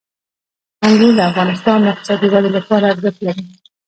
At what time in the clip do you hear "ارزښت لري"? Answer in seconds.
2.93-3.43